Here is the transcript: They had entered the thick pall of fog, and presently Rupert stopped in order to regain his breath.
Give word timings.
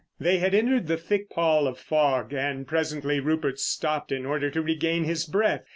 They 0.19 0.39
had 0.39 0.55
entered 0.55 0.87
the 0.87 0.97
thick 0.97 1.29
pall 1.29 1.67
of 1.67 1.77
fog, 1.77 2.33
and 2.33 2.65
presently 2.67 3.19
Rupert 3.19 3.59
stopped 3.59 4.11
in 4.11 4.25
order 4.25 4.49
to 4.49 4.59
regain 4.63 5.03
his 5.03 5.27
breath. 5.27 5.65